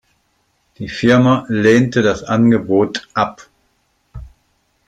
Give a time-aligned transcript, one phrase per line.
[0.79, 3.47] Die Firma lehnte das Angebot ab.